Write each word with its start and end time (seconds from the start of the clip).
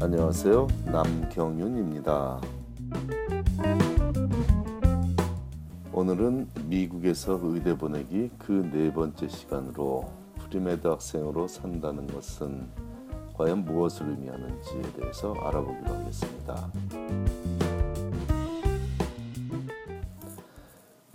안녕하세요. 0.00 0.68
남경윤입니다. 0.86 2.40
오늘은 5.92 6.48
미국에서 6.66 7.40
의대 7.42 7.76
보내기 7.76 8.30
그 8.38 8.52
네 8.72 8.92
번째 8.92 9.26
시간으로 9.28 10.08
premed 10.38 10.86
학생으로 10.86 11.48
산다는 11.48 12.06
것은 12.06 12.68
과연 13.36 13.64
무엇을 13.64 14.08
의미하는지에 14.10 14.82
대해서 14.92 15.34
알아보기로 15.34 15.92
하겠습니다. 15.92 16.70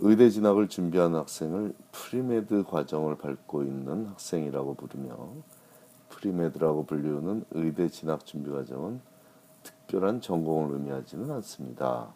의대 0.00 0.28
진학을 0.28 0.68
준비하는 0.68 1.18
학생을 1.20 1.74
premed 1.90 2.64
과정을 2.64 3.16
밟고 3.16 3.62
있는 3.62 4.06
학생이라고 4.08 4.74
부르며 4.74 5.16
premed라고 6.24 6.86
불리우는 6.86 7.44
의대 7.50 7.88
진학 7.88 8.24
준비 8.24 8.50
과정은 8.50 9.00
특별한 9.62 10.22
전공을 10.22 10.74
의미하지는 10.74 11.30
않습니다. 11.30 12.14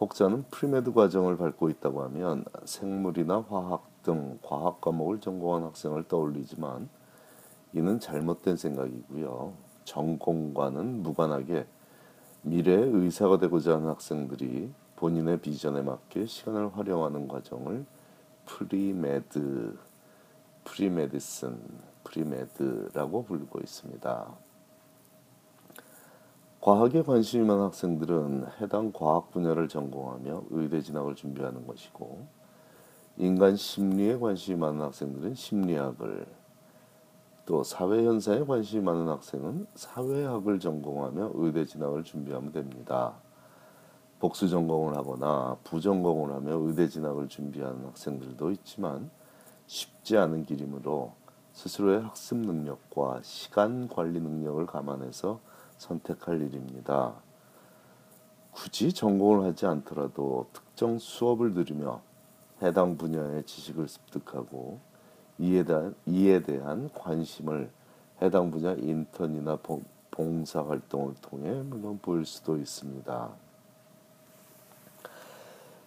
혹자는 0.00 0.44
premed 0.50 0.92
과정을 0.92 1.36
밟고 1.36 1.70
있다고 1.70 2.02
하면 2.04 2.44
생물이나 2.64 3.44
화학 3.48 3.86
등 4.02 4.38
과학 4.42 4.80
과목을 4.80 5.20
전공한 5.20 5.62
학생을 5.64 6.08
떠올리지만 6.08 6.88
이는 7.72 8.00
잘못된 8.00 8.56
생각이고요. 8.56 9.52
전공과는 9.84 11.02
무관하게 11.02 11.66
미래의 12.42 12.90
의사가 12.92 13.38
되고자 13.38 13.74
하는 13.74 13.88
학생들이 13.88 14.72
본인의 14.96 15.40
비전에 15.40 15.82
맞게 15.82 16.26
시간을 16.26 16.76
활용하는 16.76 17.28
과정을 17.28 17.84
premed, 18.46 19.76
premedicine, 20.64 21.95
premed라고 22.06 23.24
부르고 23.24 23.60
있습니다. 23.60 24.34
과학에 26.60 27.02
관심이 27.02 27.44
많은 27.46 27.64
학생들은 27.64 28.46
해당 28.60 28.90
과학 28.92 29.30
분야를 29.30 29.68
전공하며 29.68 30.44
의대 30.50 30.80
진학을 30.80 31.14
준비하는 31.14 31.66
것이고 31.66 32.26
인간 33.18 33.56
심리에 33.56 34.18
관심이 34.18 34.58
많은 34.58 34.80
학생들은 34.80 35.34
심리학을 35.34 36.26
또 37.44 37.62
사회 37.62 38.04
현상에 38.04 38.44
관심이 38.44 38.82
많은 38.82 39.08
학생은 39.08 39.66
사회학을 39.74 40.58
전공하며 40.58 41.32
의대 41.34 41.64
진학을 41.64 42.02
준비하면 42.02 42.50
됩니다. 42.52 43.14
복수 44.18 44.48
전공을 44.48 44.96
하거나 44.96 45.56
부전공을 45.62 46.34
하며 46.34 46.56
의대 46.56 46.88
진학을 46.88 47.28
준비하는 47.28 47.86
학생들도 47.86 48.50
있지만 48.50 49.10
쉽지 49.66 50.16
않은 50.16 50.44
길이므로 50.46 51.12
스스로의 51.56 52.02
학습 52.02 52.36
능력과 52.36 53.20
시간 53.22 53.88
관리 53.88 54.20
능력을 54.20 54.66
감안해서 54.66 55.40
선택할 55.78 56.42
일입니다. 56.42 57.14
굳이 58.52 58.92
전공을 58.92 59.46
하지 59.46 59.64
않더라도 59.64 60.48
특정 60.52 60.98
수업을 60.98 61.54
들으며 61.54 62.02
해당 62.60 62.98
분야의 62.98 63.44
지식을 63.44 63.88
습득하고 63.88 64.80
이에 65.38 65.62
대한, 65.64 65.94
이에 66.04 66.42
대한 66.42 66.90
관심을 66.92 67.70
해당 68.20 68.50
분야 68.50 68.72
인턴이나 68.74 69.58
봉사 70.10 70.62
활동을 70.62 71.14
통해 71.22 71.62
물론 71.62 71.98
보일 72.02 72.26
수도 72.26 72.58
있습니다. 72.58 73.30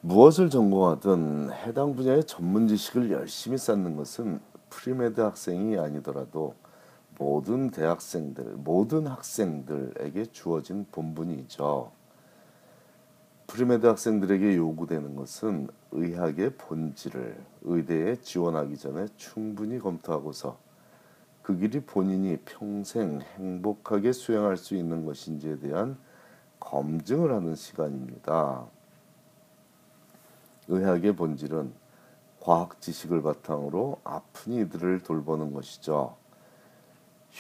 무엇을 0.02 0.50
전공하든 0.50 1.52
해당 1.52 1.96
분야의 1.96 2.24
전문 2.24 2.68
지식을 2.68 3.12
열심히 3.12 3.58
쌓는 3.60 3.96
것은 3.98 4.49
premed 4.70 5.20
학생이 5.22 5.78
아니더라도 5.78 6.56
모든 7.18 7.70
대학생들, 7.70 8.56
모든 8.58 9.08
학생들에게 9.08 10.26
주어진 10.28 10.86
본분이죠. 10.92 11.92
premed 13.48 13.86
학생들에게 13.86 14.56
요구되는 14.56 15.16
것은 15.16 15.68
의학의 15.92 16.56
본질을 16.56 17.38
의대에 17.64 18.16
지원하기 18.18 18.78
전에 18.78 19.08
충분히 19.18 19.80
검토하고서 19.80 20.58
그 21.42 21.58
길이 21.58 21.80
본인이 21.80 22.38
평생 22.46 23.22
행복하게 23.22 24.12
수행할 24.12 24.56
수 24.56 24.76
있는 24.76 25.04
것인지에 25.04 25.58
대한 25.60 25.98
검증을 26.60 27.34
하는 27.34 27.56
시간입니다. 27.56 28.68
의학의 30.68 31.16
본질은 31.16 31.74
과학 32.42 32.82
지식을 32.82 33.22
바탕으로 33.22 34.00
아픈 34.04 34.54
이들을 34.54 35.02
돌보는 35.02 35.54
것이죠. 35.54 36.16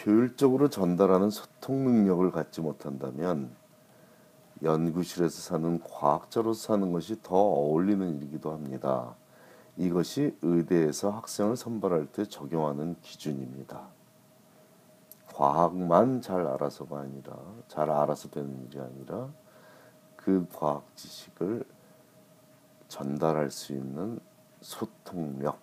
효율적으로 0.05 0.69
전달하는 0.69 1.29
소통 1.29 1.83
능력을 1.83 2.31
갖지 2.31 2.61
못한다면 2.61 3.49
연구실에서 4.61 5.41
사는 5.41 5.79
과학자로서 5.79 6.67
사는 6.67 6.91
것이 6.91 7.21
더 7.23 7.35
어울리는 7.35 8.17
일이기도 8.17 8.51
합니다. 8.51 9.15
이것이 9.77 10.37
의대에서 10.41 11.11
학생을 11.11 11.55
선발할 11.55 12.07
때 12.07 12.25
적용하는 12.25 12.97
기준입니다. 13.01 13.87
과학만 15.33 16.21
잘 16.21 16.45
알아서가 16.45 16.99
아니라 16.99 17.37
잘 17.69 17.89
알아서 17.89 18.29
되는 18.29 18.67
일이 18.67 18.77
아니라 18.79 19.29
그 20.17 20.45
과학 20.53 20.83
지식을 20.97 21.63
전달할 22.89 23.49
수 23.49 23.71
있는 23.71 24.19
소통력. 24.61 25.59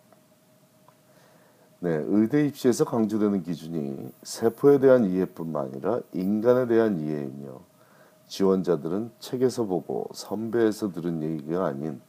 네, 1.80 2.02
의대 2.06 2.46
입시에서 2.46 2.84
강조되는 2.84 3.42
기준이 3.42 4.10
세포에 4.22 4.78
대한 4.78 5.04
이해뿐만 5.04 5.66
아니라 5.66 6.00
인간에 6.12 6.66
대한 6.66 6.98
이해이며 6.98 7.60
지원자들은 8.28 9.12
책에서 9.20 9.64
보고 9.64 10.08
선배에서 10.12 10.92
들은 10.92 11.22
얘기가 11.22 11.66
아닌 11.66 12.00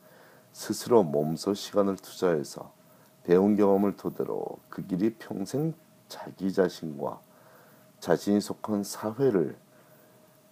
스스로 0.52 1.04
몸소 1.04 1.54
시간을 1.54 1.98
투자해서 1.98 2.72
배운 3.24 3.56
경험을 3.56 3.98
토대로 3.98 4.58
그 4.70 4.88
길이 4.88 5.14
평생 5.16 5.74
자기 6.08 6.52
자신과 6.52 7.20
자신이 8.00 8.40
속한 8.40 8.84
사회를 8.84 9.58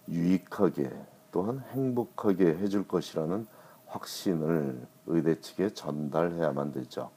유익하게 0.08 0.90
또한 1.32 1.64
행복하게 1.72 2.46
해줄 2.58 2.86
것이라는 2.86 3.46
확신을 3.96 4.86
의대 5.06 5.40
측에 5.40 5.70
전달해야만 5.70 6.72
되죠. 6.72 7.10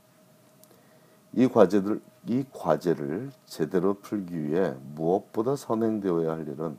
이 1.34 1.48
과제들 1.48 2.02
이 2.28 2.44
과제를 2.52 3.32
제대로 3.46 3.96
풀기 3.96 4.44
위해 4.44 4.74
무엇보다 4.96 5.56
선행되어야 5.56 6.32
할 6.32 6.48
일은 6.48 6.78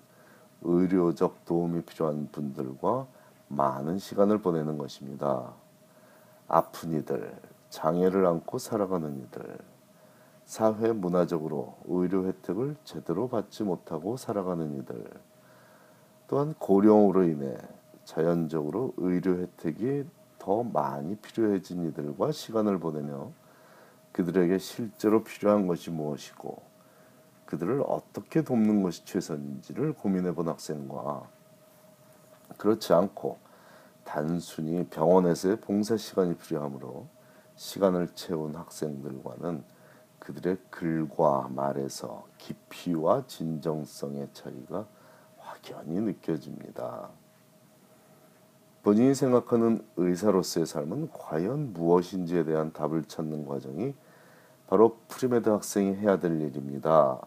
의료적 0.63 1.45
도움이 1.45 1.83
필요한 1.83 2.29
분들과 2.31 3.07
많은 3.49 3.99
시간을 3.99 4.39
보내는 4.39 4.79
것입니다. 4.79 5.53
아픈 6.47 6.93
이들, 6.93 7.35
장애를 7.71 8.27
안고 8.27 8.59
살아가는 8.59 9.17
이들, 9.17 9.59
사회 10.45 10.93
문화적으로 10.93 11.77
의료 11.87 12.27
혜택을 12.27 12.77
제대로 12.85 13.29
받지 13.29 13.63
못하고 13.63 14.17
살아가는 14.17 14.79
이들, 14.79 15.05
또한 16.29 16.55
고령으로 16.59 17.25
인해 17.25 17.57
자연적으로 18.11 18.93
의료 18.97 19.39
혜택이 19.39 20.05
더 20.41 20.65
많이 20.65 21.15
필요해진 21.15 21.87
이들과 21.87 22.33
시간을 22.33 22.81
보내며 22.81 23.31
그들에게 24.11 24.59
실제로 24.59 25.23
필요한 25.23 25.69
것이 25.69 25.91
무엇이고 25.91 26.61
그들을 27.47 27.85
어떻게 27.87 28.43
돕는 28.43 28.83
것이 28.83 29.05
최선인지를 29.05 29.93
고민해 29.93 30.35
본 30.35 30.49
학생과 30.49 31.29
그렇지 32.59 32.93
않고 32.93 33.39
단순히 34.03 34.85
병원에서의 34.89 35.61
봉사 35.61 35.97
시간이 35.97 36.37
필요하므로 36.37 37.07
시간을 37.55 38.09
채운 38.17 38.57
학생들과는 38.57 39.63
그들의 40.19 40.59
글과 40.71 41.49
말에서 41.51 42.27
깊이와 42.39 43.29
진정성의 43.29 44.31
차이가 44.33 44.89
확연히 45.39 46.01
느껴집니다. 46.01 47.20
본인이 48.83 49.15
생각하는 49.15 49.85
의사로서의 49.97 50.65
삶은 50.65 51.11
과연 51.13 51.75
무엇인지에 51.75 52.45
대한 52.45 52.73
답을 52.73 53.05
찾는 53.05 53.47
과정이 53.47 53.95
바로 54.69 54.97
premed 55.09 55.51
학생이 55.51 55.97
해야 55.97 56.19
될 56.19 56.41
일입니다. 56.41 57.21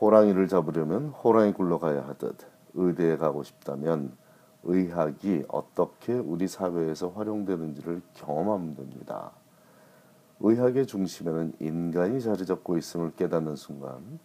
호랑이를 0.00 0.48
잡으려면 0.48 1.08
호랑이 1.08 1.52
굴러가야 1.52 2.08
하듯 2.08 2.38
의대에 2.74 3.18
가고 3.18 3.44
싶다면 3.44 4.16
의학이 4.64 5.44
어떻게 5.48 6.12
우리 6.14 6.48
사회에서 6.48 7.10
활용되는지를 7.10 8.02
경험하면 8.14 8.74
됩니다. 8.74 9.30
의학의 10.40 10.86
중심에는 10.86 11.52
인간이 11.60 12.20
자리 12.20 12.44
잡고 12.44 12.78
있음을 12.78 13.12
깨닫는 13.14 13.54
순간, 13.54 14.18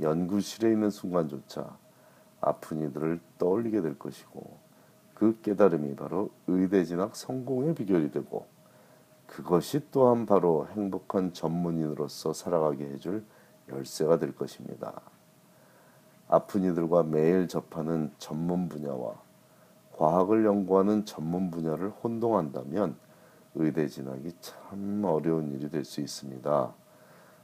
연구실에 0.00 0.70
있는 0.70 0.90
순간조차 0.90 1.76
아픈 2.40 2.88
이들을 2.88 3.20
떠올리게 3.38 3.80
될 3.80 3.98
것이고, 3.98 4.67
그 5.18 5.40
깨달음이 5.40 5.96
바로 5.96 6.30
의대 6.46 6.84
진학 6.84 7.16
성공의 7.16 7.74
비결이 7.74 8.12
되고 8.12 8.46
그것이 9.26 9.82
또한 9.90 10.26
바로 10.26 10.68
행복한 10.68 11.32
전문인으로서 11.32 12.32
살아가게 12.32 12.84
해줄 12.84 13.24
열쇠가 13.68 14.18
될 14.18 14.34
것입니다. 14.34 15.00
아픈 16.28 16.62
이들과 16.62 17.02
매일 17.02 17.48
접하는 17.48 18.12
전문 18.18 18.68
분야와 18.68 19.14
과학을 19.96 20.44
연구하는 20.44 21.04
전문 21.04 21.50
분야를 21.50 21.90
혼동한다면 21.90 22.96
의대 23.56 23.88
진학이 23.88 24.32
참 24.40 25.02
어려운 25.04 25.52
일이 25.52 25.68
될 25.68 25.84
수 25.84 26.00
있습니다. 26.00 26.72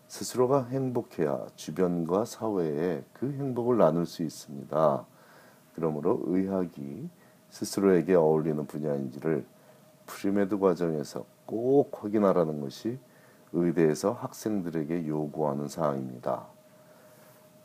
스스로가 0.07 0.67
행복해야 0.67 1.47
주변과 1.57 2.25
사회에 2.25 3.05
그 3.13 3.33
행복을 3.33 3.79
나눌 3.79 4.07
수 4.07 4.23
있습니다. 4.23 5.07
그러므로 5.75 6.23
의학이 6.27 7.09
스스로에게 7.55 8.17
어울리는 8.17 8.67
분야인지를 8.67 9.47
premed 10.07 10.59
과정에서 10.59 11.25
꼭 11.47 12.03
확인하라는 12.03 12.61
것이 12.61 12.99
의대에서 13.53 14.11
학생들에게 14.11 15.07
요구하는 15.07 15.69
사항입니다. 15.69 16.49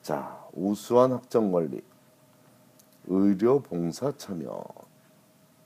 자, 0.04 0.46
우수한 0.54 1.14
학점 1.14 1.52
관리, 1.52 1.84
의료 3.08 3.64
봉사 3.64 4.16
참여, 4.16 4.64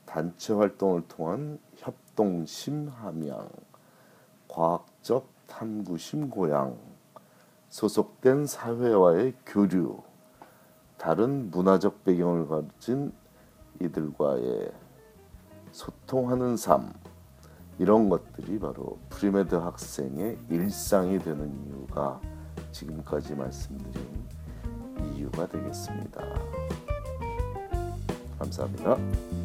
단체 0.06 0.54
활동을 0.54 1.06
통한 1.06 1.58
협동심 1.76 2.88
함양, 2.88 3.46
과학적 4.48 5.28
탐구심 5.48 6.30
고양, 6.30 6.78
소속된 7.68 8.46
사회와의 8.46 9.34
교류, 9.44 10.02
다른 10.96 11.50
문화적 11.50 12.04
배경을 12.04 12.48
가진 12.48 13.12
이들과의 13.80 14.72
소통하는 15.72 16.56
삶, 16.56 16.92
이런 17.78 18.08
것들이 18.08 18.58
바로 18.58 18.98
premed 19.10 19.54
학생의 19.54 20.38
일상이 20.48 21.18
되는 21.18 21.52
이유가 21.66 22.20
지금까지 22.70 23.34
말씀드린 23.34 24.24
이유가 25.12 25.48
되겠습니다. 25.48 26.20
감사합니다. 28.38 29.43